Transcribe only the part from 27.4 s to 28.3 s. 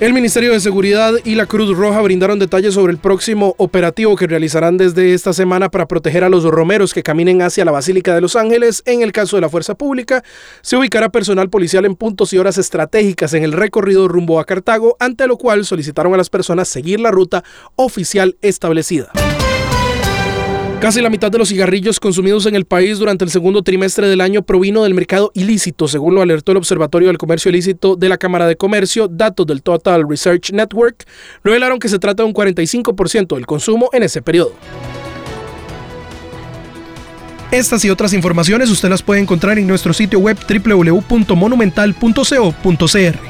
Ilícito de la